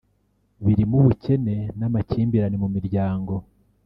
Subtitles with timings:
[0.65, 3.33] birimo ubukene n’amakimbirane mu miryango